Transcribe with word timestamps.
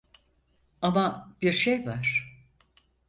Ama 0.81 1.35
bir 1.41 1.51
şey 1.51 1.85
var. 1.85 2.33